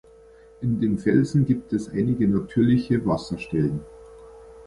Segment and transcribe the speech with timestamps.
[0.61, 3.81] In dem Felsen gibt es einige natürliche Wasserstellen.